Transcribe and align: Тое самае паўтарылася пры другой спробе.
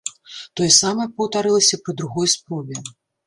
Тое 0.59 0.69
самае 0.77 1.05
паўтарылася 1.19 1.79
пры 1.83 1.95
другой 2.01 2.27
спробе. 2.35 2.75